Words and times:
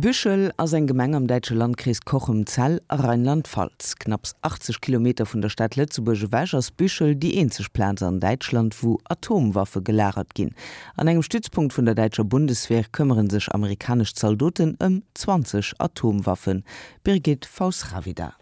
Büchel 0.00 0.50
as 0.56 0.72
en 0.72 0.86
Gemeng 0.86 1.14
am 1.14 1.26
Deitsche 1.26 1.54
Landkreis 1.54 2.00
Kochem 2.00 2.46
Zell 2.46 2.80
Rheinland-Pfalz. 2.88 3.96
Knapps 3.98 4.34
80 4.40 4.80
km 4.80 5.08
vun 5.26 5.42
der 5.42 5.50
Stadt 5.50 5.76
Lettzeburge 5.76 6.32
Wägers 6.32 6.70
Büchel 6.70 7.14
die 7.14 7.36
enzech 7.36 7.70
Plans 7.70 8.02
an 8.02 8.18
Deitschland, 8.18 8.82
wo 8.82 8.98
Atomwaffe 9.04 9.82
gelagert 9.82 10.34
ginn. 10.34 10.54
An 10.96 11.06
engem 11.06 11.22
Stützpunkt 11.22 11.76
vun 11.76 11.84
der 11.84 11.94
Deitscher 11.94 12.24
Bundeswehr 12.24 12.84
këmmeren 12.84 13.28
sech 13.28 13.52
amerikasch 13.52 14.14
Zaldoten 14.14 14.78
ëm 14.78 15.02
20 15.12 15.74
Atomwaffen. 15.78 16.64
Birgit 17.04 17.44
Fausravida. 17.44 18.32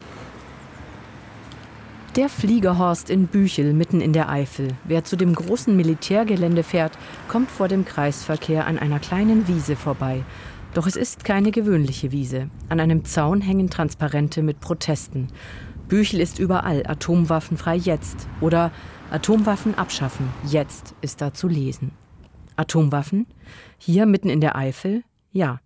Der 2.14 2.28
Fliegerhorst 2.28 3.10
in 3.10 3.26
Büchel 3.26 3.72
mitten 3.72 4.00
in 4.00 4.12
der 4.12 4.28
Eifel. 4.28 4.68
Wer 4.84 5.02
zu 5.02 5.16
dem 5.16 5.34
großen 5.34 5.74
Militärgelände 5.76 6.62
fährt, 6.62 6.96
kommt 7.26 7.50
vor 7.50 7.66
dem 7.66 7.84
Kreisverkehr 7.84 8.66
an 8.68 8.78
einer 8.78 9.00
kleinen 9.00 9.48
Wiese 9.48 9.74
vorbei. 9.74 10.24
Doch 10.74 10.86
es 10.86 10.96
ist 10.96 11.24
keine 11.24 11.50
gewöhnliche 11.50 12.12
Wiese. 12.12 12.50
An 12.68 12.80
einem 12.80 13.04
Zaun 13.04 13.40
hängen 13.40 13.70
Transparente 13.70 14.42
mit 14.42 14.60
Protesten. 14.60 15.28
Büchel 15.88 16.20
ist 16.20 16.38
überall 16.38 16.86
atomwaffenfrei 16.86 17.76
jetzt 17.76 18.28
oder 18.40 18.70
Atomwaffen 19.10 19.74
abschaffen. 19.76 20.28
Jetzt 20.46 20.94
ist 21.00 21.22
da 21.22 21.32
zu 21.32 21.48
lesen. 21.48 21.92
Atomwaffen? 22.56 23.26
Hier 23.78 24.04
mitten 24.04 24.28
in 24.28 24.40
der 24.40 24.56
Eifel? 24.56 25.02
Ja. 25.32 25.60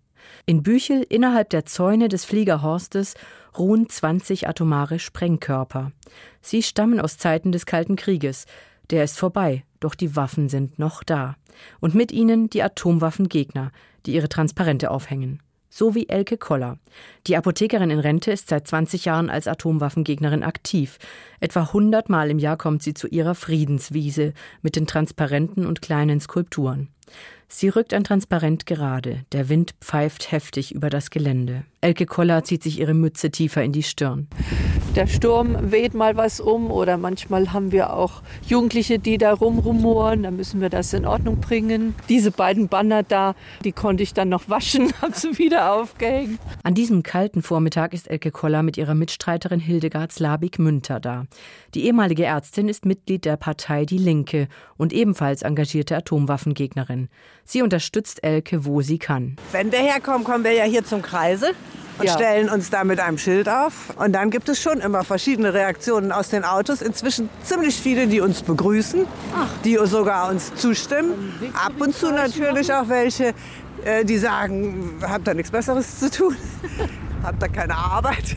In 0.45 0.63
Büchel 0.63 1.05
innerhalb 1.09 1.49
der 1.49 1.65
Zäune 1.65 2.07
des 2.07 2.23
Fliegerhorstes 2.23 3.15
ruhen 3.57 3.89
20 3.89 4.47
atomare 4.47 4.99
Sprengkörper. 4.99 5.91
Sie 6.41 6.63
stammen 6.63 7.01
aus 7.01 7.17
Zeiten 7.17 7.51
des 7.51 7.65
Kalten 7.65 7.97
Krieges. 7.97 8.45
Der 8.89 9.03
ist 9.03 9.17
vorbei, 9.17 9.63
doch 9.79 9.95
die 9.95 10.15
Waffen 10.15 10.49
sind 10.49 10.79
noch 10.79 11.03
da. 11.03 11.35
Und 11.79 11.95
mit 11.95 12.11
ihnen 12.11 12.49
die 12.49 12.63
Atomwaffengegner, 12.63 13.71
die 14.05 14.13
ihre 14.13 14.29
Transparente 14.29 14.91
aufhängen. 14.91 15.41
So 15.69 15.95
wie 15.95 16.07
Elke 16.07 16.37
Koller. 16.37 16.77
Die 17.25 17.35
Apothekerin 17.35 17.89
in 17.89 17.97
Rente 17.97 18.31
ist 18.31 18.47
seit 18.49 18.67
20 18.67 19.05
Jahren 19.05 19.31
als 19.31 19.47
Atomwaffengegnerin 19.47 20.43
aktiv. 20.43 20.99
Etwa 21.39 21.61
100 21.61 22.09
Mal 22.09 22.29
im 22.29 22.37
Jahr 22.37 22.57
kommt 22.57 22.83
sie 22.83 22.93
zu 22.93 23.07
ihrer 23.07 23.33
Friedenswiese 23.33 24.33
mit 24.61 24.75
den 24.75 24.85
Transparenten 24.85 25.65
und 25.65 25.81
kleinen 25.81 26.19
Skulpturen. 26.19 26.89
Sie 27.55 27.69
rückt 27.69 27.93
ein 27.93 28.03
Transparent 28.03 28.65
gerade. 28.65 29.25
Der 29.31 29.47
Wind 29.47 29.75
pfeift 29.79 30.31
heftig 30.31 30.73
über 30.73 30.89
das 30.89 31.11
Gelände. 31.11 31.65
Elke 31.81 32.07
Koller 32.07 32.43
zieht 32.43 32.63
sich 32.63 32.79
ihre 32.79 32.95
Mütze 32.95 33.29
tiefer 33.29 33.61
in 33.61 33.71
die 33.71 33.83
Stirn. 33.83 34.27
Der 34.95 35.05
Sturm 35.05 35.71
weht 35.71 35.93
mal 35.93 36.17
was 36.17 36.39
um 36.39 36.71
oder 36.71 36.97
manchmal 36.97 37.53
haben 37.53 37.71
wir 37.71 37.93
auch 37.93 38.23
Jugendliche, 38.47 38.97
die 38.97 39.19
da 39.19 39.33
rumrumoren. 39.33 40.23
Da 40.23 40.31
müssen 40.31 40.61
wir 40.61 40.69
das 40.69 40.93
in 40.93 41.05
Ordnung 41.05 41.41
bringen. 41.41 41.93
Diese 42.09 42.31
beiden 42.31 42.69
Banner 42.69 43.03
da, 43.03 43.35
die 43.63 43.71
konnte 43.71 44.01
ich 44.01 44.13
dann 44.13 44.29
noch 44.29 44.49
waschen, 44.49 44.91
habe 45.01 45.13
sie 45.13 45.37
wieder 45.37 45.73
aufgehängt. 45.73 46.39
An 46.63 46.73
diesem 46.73 47.03
kalten 47.03 47.43
Vormittag 47.43 47.93
ist 47.93 48.09
Elke 48.09 48.31
Koller 48.31 48.63
mit 48.63 48.77
ihrer 48.77 48.95
Mitstreiterin 48.95 49.59
Hildegard 49.59 50.11
Slabik 50.11 50.57
Münter 50.57 50.99
da. 50.99 51.25
Die 51.75 51.85
ehemalige 51.85 52.23
Ärztin 52.23 52.67
ist 52.67 52.85
Mitglied 52.85 53.25
der 53.25 53.37
Partei 53.37 53.85
Die 53.85 53.97
Linke 53.97 54.47
und 54.77 54.93
ebenfalls 54.93 55.43
engagierte 55.43 55.97
Atomwaffengegnerin. 55.97 57.09
Sie 57.45 57.61
unterstützt 57.61 58.23
Elke, 58.23 58.65
wo 58.65 58.81
sie 58.81 58.97
kann. 58.97 59.35
Wenn 59.51 59.71
wir 59.71 59.79
herkommen, 59.79 60.23
kommen 60.23 60.43
wir 60.43 60.53
ja 60.53 60.63
hier 60.63 60.83
zum 60.85 61.01
Kreise 61.01 61.51
und 61.99 62.05
ja. 62.05 62.13
stellen 62.13 62.49
uns 62.49 62.69
da 62.69 62.83
mit 62.83 62.99
einem 62.99 63.17
Schild 63.17 63.47
auf. 63.47 63.93
Und 63.97 64.13
dann 64.13 64.29
gibt 64.31 64.49
es 64.49 64.61
schon 64.61 64.79
immer 64.79 65.03
verschiedene 65.03 65.53
Reaktionen 65.53 66.11
aus 66.11 66.29
den 66.29 66.43
Autos. 66.43 66.81
Inzwischen 66.81 67.29
ziemlich 67.43 67.75
viele, 67.75 68.07
die 68.07 68.21
uns 68.21 68.41
begrüßen, 68.41 69.05
Ach. 69.35 69.49
die 69.63 69.77
sogar 69.83 70.29
uns 70.29 70.55
zustimmen. 70.55 71.33
Ab 71.53 71.73
und 71.79 71.95
zu 71.95 72.11
natürlich 72.11 72.73
auch 72.73 72.89
welche, 72.89 73.33
äh, 73.83 74.03
die 74.05 74.17
sagen, 74.17 74.99
habt 75.01 75.27
da 75.27 75.33
nichts 75.33 75.51
Besseres 75.51 75.99
zu 75.99 76.09
tun, 76.09 76.35
habt 77.23 77.41
da 77.41 77.47
keine 77.47 77.75
Arbeit. 77.75 78.35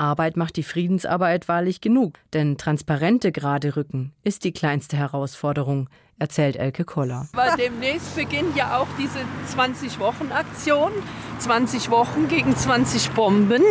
Arbeit 0.00 0.36
macht 0.36 0.56
die 0.56 0.62
Friedensarbeit 0.62 1.46
wahrlich 1.46 1.80
genug, 1.80 2.14
denn 2.32 2.56
transparente 2.56 3.32
gerade 3.32 3.76
Rücken 3.76 4.12
ist 4.24 4.44
die 4.44 4.52
kleinste 4.52 4.96
Herausforderung, 4.96 5.88
erzählt 6.18 6.56
Elke 6.56 6.84
Koller. 6.84 7.28
Weil 7.32 7.56
demnächst 7.56 8.16
beginnt 8.16 8.56
ja 8.56 8.78
auch 8.78 8.86
diese 8.98 9.18
20 9.46 10.00
Wochen 10.00 10.32
Aktion, 10.32 10.90
20 11.38 11.90
Wochen 11.90 12.28
gegen 12.28 12.56
20 12.56 13.10
Bomben 13.10 13.62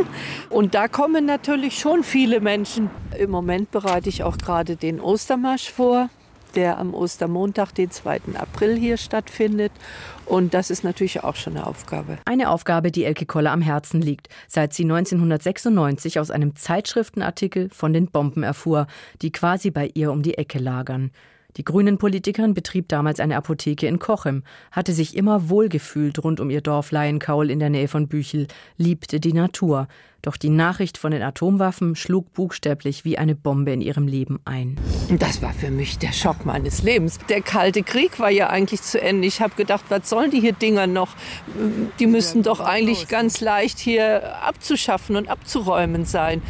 und 0.49 0.75
da 0.75 0.87
kommen 0.87 1.25
natürlich 1.25 1.79
schon 1.79 2.03
viele 2.03 2.41
Menschen. 2.41 2.89
Im 3.17 3.31
Moment 3.31 3.71
bereite 3.71 4.09
ich 4.09 4.23
auch 4.23 4.37
gerade 4.37 4.75
den 4.75 5.01
Ostermarsch 5.01 5.71
vor 5.71 6.09
der 6.55 6.77
am 6.77 6.93
Ostermontag, 6.93 7.73
den 7.73 7.91
2. 7.91 8.21
April 8.35 8.77
hier 8.77 8.97
stattfindet. 8.97 9.71
Und 10.25 10.53
das 10.53 10.69
ist 10.69 10.83
natürlich 10.83 11.23
auch 11.23 11.35
schon 11.35 11.57
eine 11.57 11.65
Aufgabe. 11.65 12.17
Eine 12.25 12.49
Aufgabe, 12.49 12.91
die 12.91 13.05
Elke 13.05 13.25
Koller 13.25 13.51
am 13.51 13.61
Herzen 13.61 14.01
liegt, 14.01 14.29
seit 14.47 14.73
sie 14.73 14.83
1996 14.83 16.19
aus 16.19 16.31
einem 16.31 16.55
Zeitschriftenartikel 16.55 17.69
von 17.71 17.93
den 17.93 18.07
Bomben 18.07 18.43
erfuhr, 18.43 18.87
die 19.21 19.31
quasi 19.31 19.71
bei 19.71 19.89
ihr 19.93 20.11
um 20.11 20.21
die 20.21 20.37
Ecke 20.37 20.59
lagern. 20.59 21.11
Die 21.57 21.63
grünen 21.65 21.97
Politikerin 21.97 22.53
betrieb 22.53 22.87
damals 22.89 23.19
eine 23.19 23.35
Apotheke 23.35 23.87
in 23.87 23.97
Kochem, 23.97 24.43
hatte 24.71 24.93
sich 24.93 25.17
immer 25.17 25.49
wohlgefühlt 25.49 26.23
rund 26.23 26.39
um 26.39 26.51
ihr 26.51 26.61
Dorf 26.61 26.91
Laienkaul 26.91 27.49
in 27.49 27.59
der 27.59 27.71
Nähe 27.71 27.87
von 27.87 28.07
Büchel, 28.07 28.47
liebte 28.77 29.19
die 29.19 29.33
Natur. 29.33 29.87
Doch 30.21 30.37
die 30.37 30.49
Nachricht 30.49 30.97
von 30.97 31.11
den 31.11 31.21
Atomwaffen 31.21 31.95
schlug 31.95 32.33
buchstäblich 32.33 33.05
wie 33.05 33.17
eine 33.17 33.35
Bombe 33.35 33.71
in 33.71 33.81
ihrem 33.81 34.07
Leben 34.07 34.39
ein. 34.45 34.77
Das 35.17 35.41
war 35.41 35.53
für 35.53 35.71
mich 35.71 35.97
der 35.97 36.11
Schock 36.11 36.45
meines 36.45 36.83
Lebens. 36.83 37.19
Der 37.29 37.41
kalte 37.41 37.83
Krieg 37.83 38.19
war 38.19 38.29
ja 38.29 38.49
eigentlich 38.49 38.81
zu 38.81 39.01
Ende. 39.01 39.27
Ich 39.27 39.41
habe 39.41 39.55
gedacht, 39.55 39.85
was 39.89 40.09
sollen 40.09 40.29
die 40.29 40.41
hier 40.41 40.53
Dinger 40.53 40.87
noch? 40.87 41.15
Die 41.99 42.07
müssten 42.07 42.43
doch 42.43 42.59
eigentlich 42.59 43.07
ganz 43.07 43.39
leicht 43.39 43.79
hier 43.79 44.43
abzuschaffen 44.43 45.15
und 45.15 45.29
abzuräumen 45.29 46.05
sein. 46.05 46.41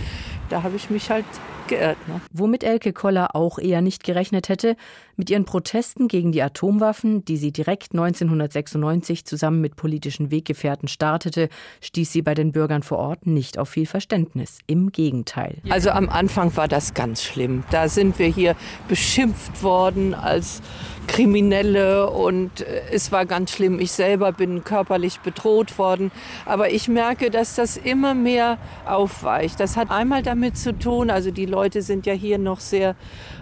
Da 0.50 0.64
habe 0.64 0.76
ich 0.76 0.90
mich 0.90 1.12
halt 1.12 1.26
geirrt. 1.70 1.98
Ne? 2.08 2.20
Womit 2.34 2.64
Elke 2.64 2.92
Koller 2.92 3.36
auch 3.36 3.58
eher 3.60 3.82
nicht 3.82 4.04
gerechnet 4.04 4.50
hätte, 4.50 4.76
mit 5.16 5.30
ihren 5.30 5.46
Protesten 5.46 6.08
gegen 6.08 6.32
die 6.32 6.42
Atomwaffen, 6.42 7.26
die 7.26 7.38
sie 7.38 7.52
direkt 7.52 7.92
1996 7.92 9.26
zusammen 9.26 9.60
mit 9.60 9.76
politischen 9.76 10.32
Weggefährten 10.32 10.88
startete, 10.88 11.50
stieß 11.82 12.12
sie 12.12 12.22
bei 12.22 12.34
den 12.34 12.52
Bürgern 12.54 12.84
vor 12.84 13.00
Ort 13.00 13.28
nicht 13.28 13.58
auf 13.58 13.70
viel 13.70 13.86
Verständnis. 13.86 14.60
Im 14.66 14.92
Gegenteil. 14.92 15.58
Also 15.70 15.92
am 15.92 16.10
Anfang 16.10 16.56
war 16.56 16.68
das 16.68 16.94
ganz 16.94 17.24
schlimm. 17.24 17.64
Da 17.70 17.90
sind 17.90 18.18
wir 18.18 18.28
hier 18.28 18.56
beschimpft 18.88 19.62
worden 19.62 20.14
als 20.14 20.62
Kriminelle 21.08 22.10
und 22.10 22.62
äh, 22.62 22.82
es 22.92 23.12
war 23.12 23.26
ganz 23.26 23.52
schlimm. 23.52 23.80
Ich 23.80 23.92
selber 23.92 24.32
bin 24.32 24.64
körperlich 24.64 25.20
bedroht 25.20 25.78
worden. 25.78 26.12
Aber 26.46 26.72
ich 26.72 26.88
merke, 26.88 27.30
dass 27.30 27.56
das 27.56 27.78
immer 27.78 28.14
mehr 28.14 28.58
aufweicht. 28.86 29.60
Das 29.60 29.76
hat 29.76 29.92
einmal 29.92 30.24
damit 30.24 30.58
zu 30.58 30.78
tun, 30.78 31.10
also 31.10 31.32
die 31.32 31.46
Leute 31.46 31.59
sind 31.82 32.06
ja 32.06 32.14
hier 32.14 32.38
noch 32.38 32.60
sehr 32.60 32.96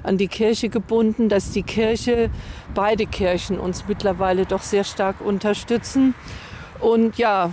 an 0.04 0.18
die 0.18 0.28
Kirche 0.28 0.70
gebunden, 0.70 1.30
dass 1.30 1.52
die 1.52 1.64
Kirche, 1.64 2.30
beide 2.74 3.06
Kirchen 3.06 3.60
uns 3.60 3.86
mittlerweile 3.88 4.46
doch 4.46 4.62
sehr 4.62 4.84
stark 4.84 5.22
unterstützen. 5.22 6.16
Und 6.80 7.18
ja, 7.18 7.52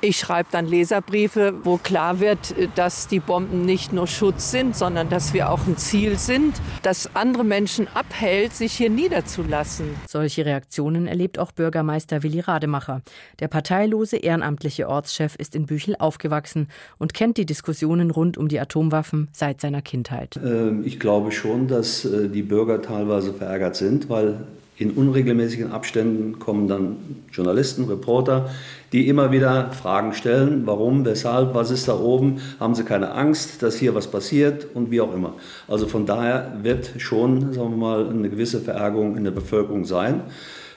Ich 0.00 0.18
schreibe 0.18 0.48
dann 0.52 0.66
Leserbriefe, 0.66 1.54
wo 1.64 1.76
klar 1.76 2.20
wird, 2.20 2.54
dass 2.76 3.08
die 3.08 3.20
Bomben 3.20 3.64
nicht 3.64 3.92
nur 3.92 4.06
Schutz 4.06 4.50
sind, 4.50 4.76
sondern 4.76 5.08
dass 5.08 5.34
wir 5.34 5.50
auch 5.50 5.66
ein 5.66 5.76
Ziel 5.76 6.18
sind, 6.18 6.54
das 6.82 7.14
andere 7.16 7.44
Menschen 7.44 7.88
abhält, 7.94 8.52
sich 8.54 8.74
hier 8.74 8.90
niederzulassen. 8.90 9.86
Solche 10.06 10.44
Reaktionen 10.46 11.06
erlebt 11.06 11.38
auch 11.38 11.52
Bürgermeister 11.52 12.22
Willi 12.22 12.40
Rademacher. 12.40 13.02
Der 13.40 13.48
parteilose 13.48 14.16
ehrenamtliche 14.16 14.88
Ortschef 14.88 15.34
ist 15.36 15.54
in 15.54 15.66
Büchel 15.66 15.96
aufgewachsen 15.98 16.68
und 16.98 17.14
kennt 17.14 17.36
die 17.36 17.46
Diskussionen 17.46 18.10
rund 18.10 18.38
um 18.38 18.48
die 18.48 18.60
Atomwaffen 18.60 19.28
seit 19.32 19.60
seiner 19.60 19.82
Kindheit. 19.82 20.38
Ähm, 20.42 20.82
ich 20.84 21.00
glaube 21.00 21.32
schon, 21.32 21.68
dass 21.68 22.04
äh, 22.04 22.28
die 22.28 22.42
Bürger 22.42 22.82
teilweise 22.82 23.32
verärgert 23.32 23.76
sind, 23.76 24.08
weil 24.08 24.40
in 24.78 24.92
unregelmäßigen 24.92 25.72
Abständen 25.72 26.38
kommen 26.38 26.68
dann 26.68 26.96
Journalisten, 27.32 27.84
Reporter, 27.84 28.48
die 28.92 29.08
immer 29.08 29.32
wieder 29.32 29.70
Fragen 29.72 30.14
stellen, 30.14 30.62
warum, 30.64 31.04
weshalb, 31.04 31.54
was 31.54 31.70
ist 31.70 31.88
da 31.88 31.98
oben, 31.98 32.40
haben 32.58 32.74
sie 32.74 32.84
keine 32.84 33.12
Angst, 33.12 33.62
dass 33.62 33.76
hier 33.76 33.94
was 33.94 34.06
passiert 34.06 34.66
und 34.74 34.90
wie 34.90 35.00
auch 35.00 35.14
immer. 35.14 35.34
Also 35.66 35.86
von 35.86 36.06
daher 36.06 36.58
wird 36.62 36.92
schon 36.98 37.52
sagen 37.52 37.70
wir 37.70 37.76
mal 37.76 38.08
eine 38.08 38.30
gewisse 38.30 38.60
Verärgerung 38.60 39.16
in 39.16 39.24
der 39.24 39.30
Bevölkerung 39.30 39.84
sein. 39.84 40.22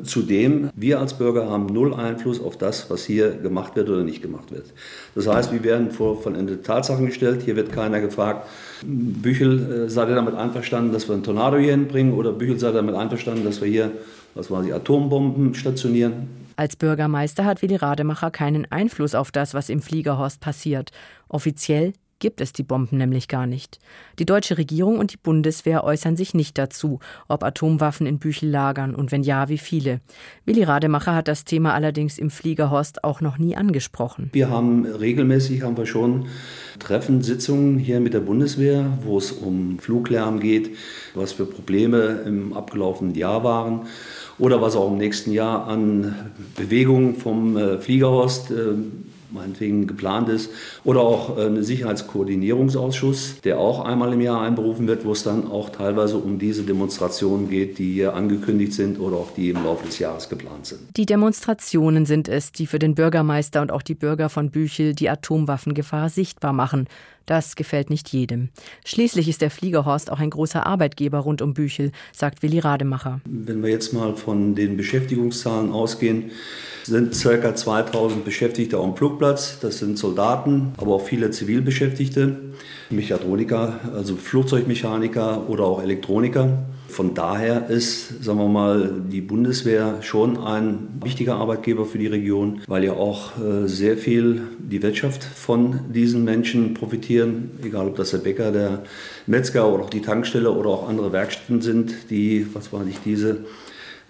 Zudem 0.04 0.72
wir 0.76 1.00
als 1.00 1.14
Bürger 1.14 1.48
haben 1.48 1.68
null 1.68 1.94
Einfluss 1.94 2.42
auf 2.42 2.58
das, 2.58 2.90
was 2.90 3.06
hier 3.06 3.32
gemacht 3.32 3.76
wird 3.76 3.88
oder 3.88 4.04
nicht 4.04 4.22
gemacht 4.24 4.52
wird. 4.52 4.66
Das 5.14 5.28
heißt, 5.28 5.54
wir 5.54 5.64
werden 5.64 5.92
vor 5.92 6.20
vollendete 6.20 6.64
Tatsachen 6.64 7.06
gestellt. 7.06 7.44
Hier 7.46 7.56
wird 7.56 7.72
keiner 7.72 8.02
gefragt, 8.02 8.48
Büchel 8.84 9.86
äh, 9.86 9.90
seid 9.90 10.10
ihr 10.10 10.16
damit 10.16 10.34
einverstanden, 10.34 10.92
dass 10.92 11.08
wir 11.08 11.14
einen 11.14 11.24
Tornado 11.24 11.58
hier 11.58 11.72
hinbringen 11.72 12.14
oder 12.14 12.32
Büchel 12.32 12.58
seid 12.58 12.74
damit 12.74 12.96
einverstanden, 12.96 13.46
dass 13.46 13.62
wir 13.62 13.68
hier 13.68 13.92
was 14.34 14.50
war 14.50 14.64
die 14.64 14.74
Atombomben 14.74 15.54
stationieren. 15.54 16.41
Als 16.56 16.76
Bürgermeister 16.76 17.46
hat 17.46 17.62
Willi 17.62 17.76
Rademacher 17.76 18.32
keinen 18.32 18.72
Einfluss 18.72 19.16
auf 19.16 19.32
das, 19.32 19.54
was 19.54 19.70
im 19.70 19.82
Fliegerhorst 19.82 20.40
passiert. 20.40 20.92
Offiziell 21.28 21.94
gibt 22.22 22.40
es 22.40 22.54
die 22.54 22.64
Bomben 22.64 22.98
nämlich 22.98 23.28
gar 23.28 23.46
nicht. 23.46 23.80
Die 24.20 24.26
deutsche 24.26 24.58
Regierung 24.58 25.00
und 25.00 25.12
die 25.12 25.18
Bundeswehr 25.18 25.84
äußern 25.84 26.16
sich 26.16 26.34
nicht 26.34 26.58
dazu, 26.58 27.00
ob 27.28 27.44
Atomwaffen 27.44 28.08
in 28.08 28.20
Büchel 28.20 28.50
lagern 28.50 28.96
und 28.96 29.12
wenn 29.12 29.24
ja, 29.24 29.50
wie 29.50 29.58
viele. 29.58 30.00
Willi 30.46 30.64
Rademacher 30.64 31.16
hat 31.16 31.28
das 31.28 31.44
Thema 31.44 31.74
allerdings 31.74 32.18
im 32.18 32.30
Fliegerhorst 32.30 33.04
auch 33.04 33.20
noch 33.20 33.38
nie 33.38 33.58
angesprochen. 33.58 34.30
Wir 34.32 34.50
haben 34.50 34.86
regelmäßig 34.86 35.64
haben 35.64 35.76
wir 35.76 35.86
schon 35.86 36.28
Treffen, 36.80 37.22
Sitzungen 37.22 37.78
hier 37.78 38.00
mit 38.00 38.14
der 38.14 38.20
Bundeswehr, 38.22 38.98
wo 39.04 39.18
es 39.18 39.32
um 39.32 39.80
Fluglärm 39.80 40.40
geht, 40.40 40.78
was 41.16 41.34
für 41.34 41.46
Probleme 41.46 42.22
im 42.26 42.54
abgelaufenen 42.54 43.16
Jahr 43.16 43.44
waren 43.44 43.88
oder 44.38 44.62
was 44.62 44.76
auch 44.76 44.92
im 44.92 44.98
nächsten 44.98 45.32
Jahr 45.32 45.68
an 45.68 46.32
Bewegungen 46.56 47.16
vom 47.16 47.58
äh, 47.58 47.80
Fliegerhorst 47.80 48.52
äh, 48.52 48.76
meinetwegen 49.32 49.88
geplant 49.88 50.30
ist 50.30 50.50
oder 50.84 51.02
auch 51.02 51.38
äh, 51.38 51.46
ein 51.46 51.64
Sicherheitskoordinierungsausschuss, 51.64 53.42
der 53.42 53.60
auch 53.60 53.84
einmal 53.86 54.14
im 54.14 54.22
Jahr 54.22 54.42
einberufen 54.42 54.88
wird, 54.88 55.06
wo 55.06 55.12
es 55.12 55.24
dann 55.24 55.50
auch 55.50 55.70
teilweise 55.70 56.18
um 56.18 56.40
diese 56.40 56.64
Demonstrationen 56.64 57.50
geht, 57.50 57.78
die 57.78 57.94
hier 57.94 58.14
angekündigt 58.14 58.74
sind 58.74 59.00
oder 59.00 59.18
auch 59.18 59.34
die 59.36 59.50
im 59.50 59.64
Laufe 59.64 59.86
des 59.86 60.00
Jahres 60.00 60.30
geplant 60.30 60.66
sind. 60.66 60.80
Die 60.98 61.06
Demonstrationen 61.06 62.06
sind 62.06 62.28
es, 62.28 62.52
die 62.52 62.68
für 62.68 62.80
den 62.80 62.96
Bürgermeister 62.96 63.62
und 63.62 63.72
auch 63.72 63.82
die 63.82 63.96
Bürger 63.96 64.30
von 64.30 64.52
Büchel 64.52 64.94
die 64.94 65.10
Atomwaffengefahr 65.10 66.10
sichtbar 66.10 66.54
machen. 66.54 66.88
Das 67.26 67.56
gefällt 67.56 67.90
nicht 67.90 68.10
jedem. 68.10 68.50
Schließlich 68.86 69.28
ist 69.28 69.42
der 69.42 69.52
Fliegerhorst 69.52 70.12
auch 70.12 70.20
ein 70.20 70.30
großer 70.30 70.66
Arbeitgeber 70.66 71.20
rund 71.20 71.42
um 71.42 71.54
Büchel, 71.54 71.92
sagt 72.12 72.44
Willi 72.44 72.60
Rademacher. 72.60 73.22
Wenn 73.26 73.62
wir 73.64 73.70
jetzt 73.70 73.94
mal 73.94 74.16
von 74.16 74.56
den 74.56 74.78
Beschäftigungszahlen 74.78 75.72
ausgehen, 75.72 76.32
sind 76.84 77.14
ca. 77.22 77.56
2000 77.56 78.26
Beschäftigte 78.26 78.78
am 78.78 78.96
Flugplatz. 78.96 79.60
Das 79.60 79.80
sind 79.80 79.98
Soldaten, 79.98 80.74
aber 80.78 80.96
auch 80.96 81.06
viele 81.06 81.32
Zivilbeschäftigte, 81.32 82.38
Mechatroniker, 82.90 83.80
also 83.96 84.16
Flugzeugmechaniker 84.16 85.50
oder 85.50 85.66
auch 85.66 85.82
Elektroniker. 85.82 86.66
Von 86.92 87.14
daher 87.14 87.70
ist 87.70 88.22
sagen 88.22 88.38
wir 88.38 88.50
mal 88.50 89.02
die 89.10 89.22
Bundeswehr 89.22 90.00
schon 90.02 90.38
ein 90.38 90.90
wichtiger 91.02 91.36
Arbeitgeber 91.36 91.86
für 91.86 91.98
die 91.98 92.08
Region, 92.08 92.62
weil 92.68 92.84
ja 92.84 92.92
auch 92.92 93.32
äh, 93.40 93.68
sehr 93.68 93.98
viel 93.98 94.42
die 94.60 94.84
Wirtschaft 94.84 95.24
von 95.24 95.80
diesen 95.94 96.26
Menschen 96.26 96.74
profitieren, 96.74 97.52
egal 97.64 97.88
ob 97.88 97.96
das 97.96 98.12
der 98.12 98.18
Bäcker, 98.18 98.52
der 98.52 98.84
Metzger 99.26 99.74
oder 99.74 99.86
auch 99.86 99.90
die 99.90 100.02
Tankstelle 100.02 100.52
oder 100.52 100.70
auch 100.70 100.90
andere 100.90 101.14
Werkstätten 101.14 101.62
sind, 101.62 102.10
die 102.10 102.46
was 102.54 102.74
war 102.74 102.84
nicht 102.84 103.00
diese 103.06 103.46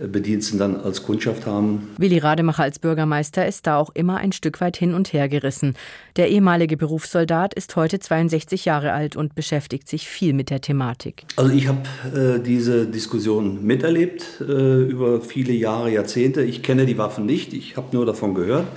Bediensten 0.08 0.60
dann 0.60 0.76
als 0.76 1.04
Kundschaft 1.04 1.46
haben. 1.46 1.90
Willi 1.98 2.18
Rademacher 2.18 2.64
als 2.64 2.80
Bürgermeister 2.80 3.48
ist 3.48 3.68
da 3.68 3.78
auch 3.78 3.90
immer 3.94 4.18
ein 4.18 4.32
Stück 4.32 4.62
weit 4.62 4.78
hin 4.78 4.94
und 4.94 5.14
her 5.14 5.30
gerissen. 5.30 5.76
Der 6.16 6.30
ehemalige 6.30 6.78
Berufssoldat 6.78 7.54
ist 7.54 7.76
heute 7.76 8.00
62 8.00 8.66
Jahre 8.66 8.94
alt 8.94 9.16
und 9.16 9.36
beschäftigt 9.36 9.88
sich 9.88 10.08
viel 10.08 10.34
mit 10.34 10.50
der 10.50 10.62
Thematik. 10.62 11.26
Also 11.36 11.52
ich 11.52 11.68
habe 11.68 11.82
äh, 12.16 12.40
diese 12.40 12.88
Diskussion 12.88 13.64
miterlebt 13.64 14.26
äh, 14.42 14.84
über 14.84 15.22
viele 15.22 15.54
Jahre, 15.54 15.92
Jahrzehnte. 15.92 16.44
Ich 16.44 16.64
kenne 16.64 16.86
die 16.86 16.98
Waffen 16.98 17.26
nicht, 17.26 17.54
ich 17.54 17.78
habe 17.78 17.88
nur 17.96 18.06
davon 18.06 18.34
gehört. 18.34 18.68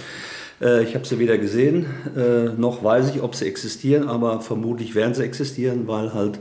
Äh, 0.60 0.84
ich 0.84 0.94
habe 0.94 1.06
sie 1.06 1.18
weder 1.18 1.38
gesehen, 1.38 1.86
äh, 2.16 2.50
noch 2.56 2.82
weiß 2.82 3.10
ich, 3.14 3.22
ob 3.22 3.34
sie 3.34 3.46
existieren, 3.46 4.08
aber 4.08 4.40
vermutlich 4.40 4.94
werden 4.94 5.14
sie 5.14 5.22
existieren, 5.22 5.86
weil 5.86 6.12
halt 6.14 6.38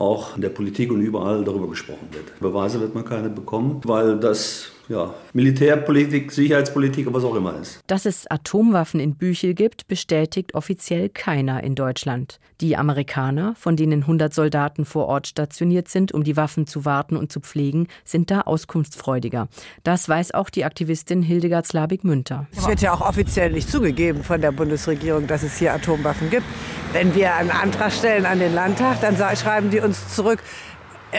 auch 0.00 0.36
in 0.36 0.42
der 0.42 0.48
Politik 0.48 0.90
und 0.90 1.00
überall 1.00 1.44
darüber 1.44 1.68
gesprochen 1.68 2.08
wird. 2.12 2.38
Beweise 2.40 2.80
wird 2.80 2.94
man 2.94 3.04
keine 3.04 3.28
bekommen, 3.28 3.80
weil 3.84 4.18
das 4.18 4.72
ja, 4.90 5.14
Militärpolitik, 5.32 6.32
Sicherheitspolitik, 6.32 7.06
was 7.12 7.22
auch 7.22 7.36
immer 7.36 7.56
ist. 7.60 7.80
Dass 7.86 8.06
es 8.06 8.28
Atomwaffen 8.28 8.98
in 8.98 9.14
Büchel 9.14 9.54
gibt, 9.54 9.86
bestätigt 9.86 10.54
offiziell 10.54 11.08
keiner 11.08 11.62
in 11.62 11.76
Deutschland. 11.76 12.40
Die 12.60 12.76
Amerikaner, 12.76 13.54
von 13.54 13.76
denen 13.76 14.02
100 14.02 14.34
Soldaten 14.34 14.84
vor 14.84 15.06
Ort 15.06 15.28
stationiert 15.28 15.88
sind, 15.88 16.12
um 16.12 16.24
die 16.24 16.36
Waffen 16.36 16.66
zu 16.66 16.84
warten 16.84 17.16
und 17.16 17.30
zu 17.30 17.38
pflegen, 17.38 17.86
sind 18.04 18.32
da 18.32 18.40
auskunftsfreudiger. 18.40 19.48
Das 19.84 20.08
weiß 20.08 20.34
auch 20.34 20.50
die 20.50 20.64
Aktivistin 20.64 21.22
Hildegard 21.22 21.68
Slabig-Münter. 21.68 22.48
Es 22.50 22.66
wird 22.66 22.82
ja 22.82 22.92
auch 22.92 23.00
offiziell 23.00 23.52
nicht 23.52 23.70
zugegeben 23.70 24.24
von 24.24 24.40
der 24.40 24.50
Bundesregierung, 24.50 25.28
dass 25.28 25.44
es 25.44 25.56
hier 25.56 25.72
Atomwaffen 25.72 26.30
gibt. 26.30 26.44
Wenn 26.92 27.14
wir 27.14 27.36
einen 27.36 27.52
Antrag 27.52 27.92
stellen 27.92 28.26
an 28.26 28.40
den 28.40 28.52
Landtag, 28.52 29.00
dann 29.00 29.16
schreiben 29.36 29.70
die 29.70 29.78
uns 29.78 30.12
zurück, 30.12 30.42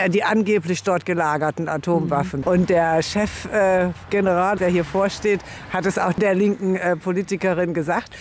die 0.10 0.24
angeblich 0.24 0.84
dort 0.84 1.06
gelagerten 1.06 1.68
Atomwaffen. 1.68 2.42
Mhm. 2.42 2.48
Und 2.48 2.70
der 2.70 3.02
Chefgeneral, 3.02 4.56
äh, 4.56 4.60
der 4.60 4.70
hier 4.70 4.86
vorsteht, 4.86 5.42
hat 5.72 5.86
es 5.86 5.98
auch 5.98 6.14
der 6.14 6.34
linken 6.34 6.76
äh, 6.76 6.96
Politikerin 6.96 7.74
gesagt 7.74 8.12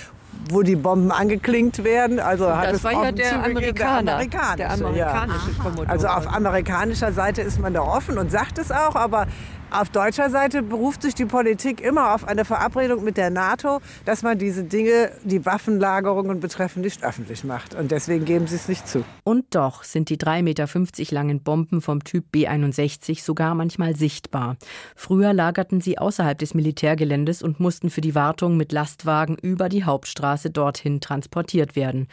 wo 0.48 0.62
die 0.62 0.76
Bomben 0.76 1.10
angeklingt 1.10 1.84
werden. 1.84 2.18
Also 2.18 2.46
das 2.46 2.56
hat 2.56 2.74
es 2.74 2.84
war 2.84 2.92
ja 3.04 3.12
der 3.12 3.44
Amerikaner. 3.44 4.02
Der 4.02 4.14
amerikanische, 4.14 4.56
der 4.56 4.70
amerikanische 4.72 5.50
ja. 5.50 5.84
Also 5.86 6.06
auf 6.08 6.26
amerikanischer 6.32 7.12
Seite 7.12 7.42
ist 7.42 7.60
man 7.60 7.74
da 7.74 7.82
offen 7.82 8.18
und 8.18 8.30
sagt 8.30 8.58
es 8.58 8.72
auch, 8.72 8.94
aber 8.94 9.26
Auf 9.72 9.88
deutscher 9.88 10.30
Seite 10.30 10.62
beruft 10.62 11.02
sich 11.02 11.14
die 11.14 11.26
Politik 11.26 11.80
immer 11.80 12.12
auf 12.12 12.26
eine 12.26 12.44
Verabredung 12.44 13.04
mit 13.04 13.16
der 13.16 13.30
NATO, 13.30 13.80
dass 14.04 14.22
man 14.22 14.36
diese 14.36 14.64
Dinge, 14.64 15.12
die 15.22 15.46
Waffenlagerungen 15.46 16.40
betreffen, 16.40 16.82
nicht 16.82 17.04
öffentlich 17.04 17.44
macht. 17.44 17.76
Und 17.76 17.92
deswegen 17.92 18.24
geben 18.24 18.48
sie 18.48 18.56
es 18.56 18.66
nicht 18.66 18.88
zu. 18.88 19.04
Und 19.22 19.54
doch 19.54 19.84
sind 19.84 20.08
die 20.08 20.16
3,50 20.16 20.42
Meter 20.42 21.14
langen 21.14 21.40
Bomben 21.40 21.80
vom 21.82 22.02
Typ 22.02 22.24
B61 22.34 23.22
sogar 23.22 23.54
manchmal 23.54 23.94
sichtbar. 23.94 24.56
Früher 24.96 25.32
lagerten 25.32 25.80
sie 25.80 25.98
außerhalb 25.98 26.36
des 26.36 26.52
Militärgeländes 26.54 27.40
und 27.40 27.60
mussten 27.60 27.90
für 27.90 28.00
die 28.00 28.16
Wartung 28.16 28.56
mit 28.56 28.72
Lastwagen 28.72 29.36
über 29.40 29.68
die 29.68 29.84
Hauptstraße 29.84 30.50
dorthin 30.50 31.00
transportiert 31.00 31.76
werden. 31.76 32.08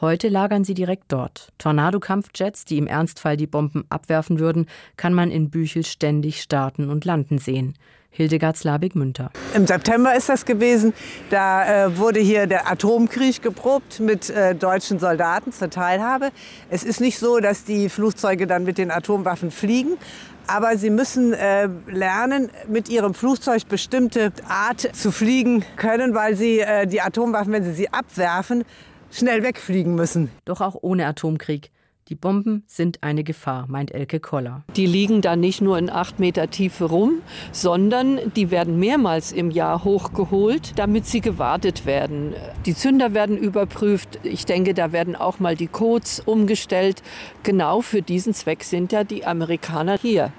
Heute 0.00 0.28
lagern 0.28 0.62
sie 0.62 0.74
direkt 0.74 1.06
dort. 1.08 1.52
Tornadokampfjets, 1.58 2.64
die 2.64 2.78
im 2.78 2.86
Ernstfall 2.86 3.36
die 3.36 3.48
Bomben 3.48 3.84
abwerfen 3.88 4.38
würden, 4.38 4.66
kann 4.96 5.12
man 5.12 5.32
in 5.32 5.50
Büchel 5.50 5.84
ständig 5.84 6.40
starten 6.40 6.88
und 6.88 7.04
landen 7.04 7.38
sehen. 7.38 7.74
Hildegard 8.10 8.56
Slabig 8.56 8.94
Münter. 8.94 9.30
Im 9.54 9.66
September 9.66 10.14
ist 10.14 10.28
das 10.28 10.44
gewesen. 10.44 10.92
Da 11.30 11.86
äh, 11.86 11.98
wurde 11.98 12.20
hier 12.20 12.46
der 12.46 12.70
Atomkrieg 12.70 13.42
geprobt 13.42 13.98
mit 13.98 14.30
äh, 14.30 14.54
deutschen 14.54 15.00
Soldaten 15.00 15.52
zur 15.52 15.68
Teilhabe. 15.68 16.30
Es 16.70 16.84
ist 16.84 17.00
nicht 17.00 17.18
so, 17.18 17.40
dass 17.40 17.64
die 17.64 17.88
Flugzeuge 17.88 18.46
dann 18.46 18.62
mit 18.62 18.78
den 18.78 18.92
Atomwaffen 18.92 19.50
fliegen. 19.50 19.98
Aber 20.46 20.78
sie 20.78 20.88
müssen 20.88 21.34
äh, 21.34 21.68
lernen, 21.88 22.50
mit 22.68 22.88
ihrem 22.88 23.12
Flugzeug 23.12 23.68
bestimmte 23.68 24.32
Art 24.48 24.80
zu 24.96 25.12
fliegen 25.12 25.62
können, 25.76 26.14
weil 26.14 26.36
sie 26.36 26.60
äh, 26.60 26.86
die 26.86 27.02
Atomwaffen, 27.02 27.52
wenn 27.52 27.64
sie 27.64 27.74
sie 27.74 27.92
abwerfen, 27.92 28.64
schnell 29.10 29.42
wegfliegen 29.42 29.94
müssen. 29.94 30.30
Doch 30.44 30.60
auch 30.60 30.76
ohne 30.80 31.06
Atomkrieg. 31.06 31.70
Die 32.08 32.14
Bomben 32.14 32.62
sind 32.66 33.02
eine 33.02 33.22
Gefahr, 33.22 33.66
meint 33.68 33.92
Elke 33.92 34.18
Koller. 34.18 34.64
Die 34.76 34.86
liegen 34.86 35.20
da 35.20 35.36
nicht 35.36 35.60
nur 35.60 35.76
in 35.76 35.90
acht 35.90 36.18
Meter 36.18 36.48
Tiefe 36.48 36.86
rum, 36.86 37.20
sondern 37.52 38.18
die 38.34 38.50
werden 38.50 38.78
mehrmals 38.78 39.30
im 39.30 39.50
Jahr 39.50 39.84
hochgeholt, 39.84 40.78
damit 40.78 41.04
sie 41.04 41.20
gewartet 41.20 41.84
werden. 41.84 42.32
Die 42.64 42.74
Zünder 42.74 43.12
werden 43.12 43.36
überprüft. 43.36 44.20
Ich 44.22 44.46
denke, 44.46 44.72
da 44.72 44.92
werden 44.92 45.16
auch 45.16 45.38
mal 45.38 45.54
die 45.54 45.66
Codes 45.66 46.20
umgestellt. 46.24 47.02
Genau 47.42 47.82
für 47.82 48.00
diesen 48.00 48.32
Zweck 48.32 48.64
sind 48.64 48.90
ja 48.90 49.04
die 49.04 49.26
Amerikaner 49.26 49.98
hier 50.00 50.32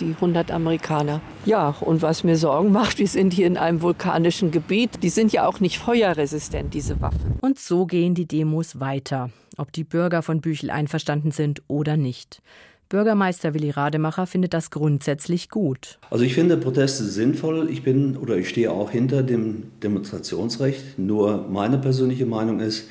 die 0.00 0.10
100 0.10 0.50
Amerikaner. 0.50 1.20
Ja, 1.44 1.74
und 1.80 2.02
was 2.02 2.24
mir 2.24 2.36
Sorgen 2.36 2.72
macht, 2.72 2.98
wir 2.98 3.08
sind 3.08 3.32
hier 3.32 3.46
in 3.46 3.56
einem 3.56 3.82
vulkanischen 3.82 4.50
Gebiet. 4.50 5.02
Die 5.02 5.08
sind 5.08 5.32
ja 5.32 5.46
auch 5.46 5.60
nicht 5.60 5.78
feuerresistent, 5.78 6.74
diese 6.74 7.00
Waffen. 7.00 7.38
Und 7.40 7.58
so 7.58 7.86
gehen 7.86 8.14
die 8.14 8.26
Demos 8.26 8.80
weiter, 8.80 9.30
ob 9.56 9.72
die 9.72 9.84
Bürger 9.84 10.22
von 10.22 10.40
Büchel 10.40 10.70
einverstanden 10.70 11.30
sind 11.30 11.62
oder 11.68 11.96
nicht. 11.96 12.42
Bürgermeister 12.88 13.54
Willi 13.54 13.70
Rademacher 13.70 14.26
findet 14.26 14.54
das 14.54 14.70
grundsätzlich 14.70 15.48
gut. 15.48 15.98
Also 16.10 16.24
ich 16.24 16.34
finde 16.34 16.56
Proteste 16.56 17.04
sinnvoll. 17.04 17.68
Ich 17.70 17.82
bin 17.82 18.16
oder 18.16 18.36
ich 18.36 18.48
stehe 18.48 18.70
auch 18.70 18.90
hinter 18.90 19.22
dem 19.22 19.64
Demonstrationsrecht. 19.82 20.98
Nur 20.98 21.48
meine 21.48 21.78
persönliche 21.78 22.26
Meinung 22.26 22.60
ist, 22.60 22.88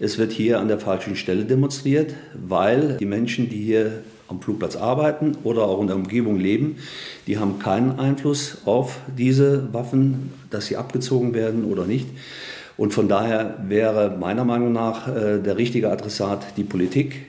es 0.00 0.18
wird 0.18 0.32
hier 0.32 0.60
an 0.60 0.68
der 0.68 0.78
falschen 0.78 1.16
Stelle 1.16 1.44
demonstriert, 1.44 2.14
weil 2.34 2.96
die 2.98 3.06
Menschen, 3.06 3.48
die 3.48 3.62
hier 3.62 4.02
am 4.28 4.40
Flugplatz 4.40 4.76
arbeiten 4.76 5.36
oder 5.42 5.64
auch 5.64 5.80
in 5.80 5.86
der 5.86 5.96
Umgebung 5.96 6.38
leben, 6.38 6.76
die 7.26 7.38
haben 7.38 7.58
keinen 7.58 7.98
Einfluss 7.98 8.58
auf 8.64 8.98
diese 9.16 9.72
Waffen, 9.72 10.32
dass 10.50 10.66
sie 10.66 10.76
abgezogen 10.76 11.34
werden 11.34 11.64
oder 11.64 11.84
nicht. 11.84 12.06
Und 12.76 12.94
von 12.94 13.08
daher 13.08 13.56
wäre 13.66 14.16
meiner 14.18 14.44
Meinung 14.44 14.72
nach 14.72 15.08
äh, 15.08 15.40
der 15.40 15.56
richtige 15.56 15.90
Adressat 15.90 16.56
die 16.56 16.64
Politik. 16.64 17.26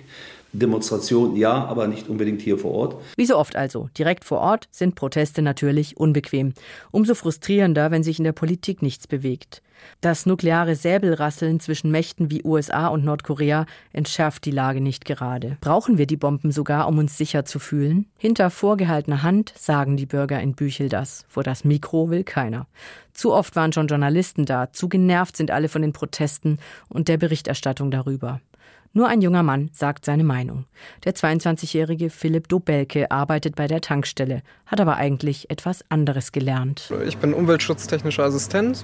Demonstration 0.52 1.36
ja, 1.36 1.66
aber 1.66 1.88
nicht 1.88 2.10
unbedingt 2.10 2.42
hier 2.42 2.58
vor 2.58 2.72
Ort. 2.72 2.96
Wie 3.16 3.26
so 3.26 3.38
oft 3.38 3.56
also 3.56 3.90
direkt 3.98 4.26
vor 4.26 4.40
Ort 4.40 4.68
sind 4.72 4.96
Proteste 4.96 5.42
natürlich 5.42 5.98
unbequem. 5.98 6.54
Umso 6.92 7.14
frustrierender, 7.14 7.92
wenn 7.92 8.04
sich 8.04 8.18
in 8.18 8.24
der 8.26 8.32
Politik 8.32 8.82
nichts 8.82 9.06
bewegt. 9.06 9.62
Das 10.02 10.26
nukleare 10.26 10.76
Säbelrasseln 10.76 11.60
zwischen 11.60 11.92
Mächten 11.92 12.32
wie 12.32 12.44
USA 12.44 12.88
und 12.88 13.04
Nordkorea 13.04 13.66
entschärft 13.94 14.46
die 14.46 14.52
Lage 14.52 14.82
nicht 14.82 15.06
gerade. 15.06 15.58
Brauchen 15.62 15.98
wir 15.98 16.08
die 16.08 16.18
Bomben 16.18 16.52
sogar, 16.52 16.88
um 16.88 16.98
uns 16.98 17.18
sicher 17.18 17.46
zu 17.46 17.60
fühlen? 17.60 18.06
Hinter 18.18 18.50
vorgehaltener 18.50 19.24
Hand 19.24 19.54
sagen 19.58 19.98
die 19.98 20.06
Bürger 20.06 20.40
in 20.42 20.56
Büchel 20.56 20.90
das. 20.90 21.26
Vor 21.28 21.44
das 21.44 21.64
Mikro 21.64 22.10
will 22.10 22.24
keiner. 22.24 22.68
Zu 23.14 23.34
oft 23.34 23.56
waren 23.56 23.74
schon 23.74 23.88
Journalisten 23.88 24.46
da, 24.46 24.72
zu 24.72 24.88
genervt 24.88 25.36
sind 25.36 25.52
alle 25.52 25.68
von 25.68 25.82
den 25.82 25.94
Protesten 25.94 26.60
und 26.88 27.08
der 27.08 27.18
Berichterstattung 27.18 27.92
darüber. 27.92 28.40
Nur 28.92 29.08
ein 29.08 29.22
junger 29.22 29.44
Mann 29.44 29.70
sagt 29.72 30.04
seine 30.04 30.24
Meinung. 30.24 30.66
Der 31.04 31.14
22-jährige 31.14 32.10
Philipp 32.10 32.48
Dobelke 32.48 33.12
arbeitet 33.12 33.56
bei 33.56 33.68
der 33.68 33.82
Tankstelle, 33.82 34.42
hat 34.66 34.82
aber 34.82 34.96
eigentlich 34.96 35.50
etwas 35.52 35.84
anderes 35.90 36.32
gelernt. 36.32 36.92
Ich 37.06 37.18
bin 37.18 37.34
umweltschutztechnischer 37.34 38.24
Assistent 38.24 38.84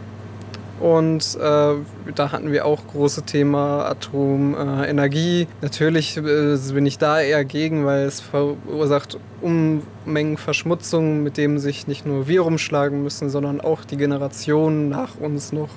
und 0.79 1.37
äh, 1.39 1.73
da 2.15 2.31
hatten 2.31 2.51
wir 2.51 2.65
auch 2.65 2.85
große 2.87 3.23
Thema 3.23 3.85
Atomenergie. 3.85 5.43
Äh, 5.43 5.47
Natürlich 5.61 6.17
äh, 6.17 6.57
bin 6.73 6.85
ich 6.85 6.97
da 6.97 7.21
eher 7.21 7.45
gegen, 7.45 7.85
weil 7.85 8.05
es 8.05 8.19
verursacht 8.19 9.17
Unmengen 9.41 10.37
Verschmutzung, 10.37 11.23
mit 11.23 11.37
dem 11.37 11.59
sich 11.59 11.87
nicht 11.87 12.05
nur 12.05 12.27
wir 12.27 12.41
rumschlagen 12.41 13.03
müssen, 13.03 13.29
sondern 13.29 13.61
auch 13.61 13.85
die 13.85 13.97
Generationen 13.97 14.89
nach 14.89 15.17
uns 15.17 15.53
noch 15.53 15.69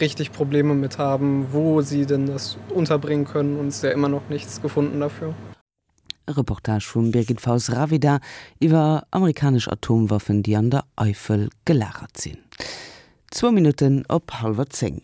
richtig 0.00 0.32
Probleme 0.32 0.74
mit 0.74 0.98
haben, 0.98 1.48
wo 1.52 1.82
sie 1.82 2.06
denn 2.06 2.26
das 2.26 2.56
unterbringen 2.74 3.26
können 3.26 3.58
und 3.58 3.68
es 3.68 3.82
ja 3.82 3.90
immer 3.90 4.08
noch 4.08 4.28
nichts 4.30 4.62
gefunden 4.62 4.98
dafür. 5.00 5.34
Reportage 6.28 6.84
von 6.86 7.10
Birgit 7.10 7.40
Faus 7.40 7.72
Ravida 7.72 8.20
über 8.58 9.04
amerikanische 9.10 9.72
Atomwaffen, 9.72 10.42
die 10.42 10.56
an 10.56 10.70
der 10.70 10.84
Eifel 10.96 11.50
gelagert 11.64 12.16
sind. 12.16 12.38
2 13.30 13.52
Minuten 13.52 14.04
op 14.06 14.30
halber 14.30 14.66
10. 14.66 14.98